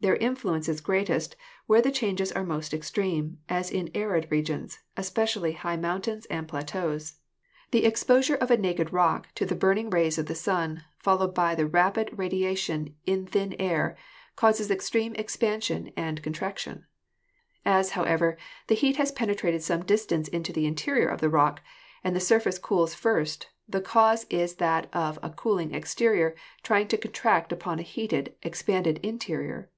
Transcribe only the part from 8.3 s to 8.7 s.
posure of a